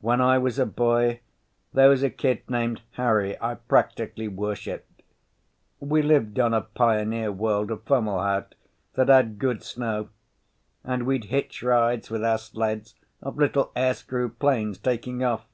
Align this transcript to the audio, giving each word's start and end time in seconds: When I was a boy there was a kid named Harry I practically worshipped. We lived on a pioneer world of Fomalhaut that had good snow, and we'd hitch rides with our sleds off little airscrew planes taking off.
When 0.00 0.22
I 0.22 0.38
was 0.38 0.58
a 0.58 0.64
boy 0.64 1.20
there 1.74 1.90
was 1.90 2.02
a 2.02 2.08
kid 2.08 2.40
named 2.48 2.80
Harry 2.92 3.38
I 3.38 3.56
practically 3.56 4.26
worshipped. 4.26 5.02
We 5.78 6.00
lived 6.00 6.40
on 6.40 6.54
a 6.54 6.62
pioneer 6.62 7.30
world 7.30 7.70
of 7.70 7.84
Fomalhaut 7.84 8.54
that 8.94 9.08
had 9.08 9.38
good 9.38 9.62
snow, 9.62 10.08
and 10.84 11.02
we'd 11.04 11.24
hitch 11.24 11.62
rides 11.62 12.08
with 12.08 12.24
our 12.24 12.38
sleds 12.38 12.94
off 13.22 13.36
little 13.36 13.70
airscrew 13.76 14.30
planes 14.38 14.78
taking 14.78 15.22
off. 15.22 15.44